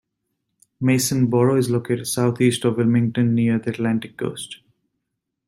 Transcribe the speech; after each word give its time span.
Masonboro 0.81 1.59
is 1.59 1.69
located 1.69 2.07
southeast 2.07 2.65
of 2.65 2.77
Wilmington 2.77 3.35
near 3.35 3.59
the 3.59 3.69
Atlantic 3.69 4.17
coast. 4.17 4.57